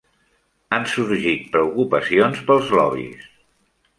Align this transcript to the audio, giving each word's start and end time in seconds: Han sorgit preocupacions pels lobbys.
Han 0.77 0.87
sorgit 0.93 1.43
preocupacions 1.57 2.41
pels 2.49 2.75
lobbys. 2.79 3.31